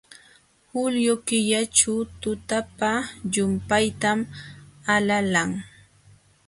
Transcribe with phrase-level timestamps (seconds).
[0.77, 2.91] Julio killaćhu tutapa
[3.31, 4.19] llumpaytam
[4.95, 5.51] alalan.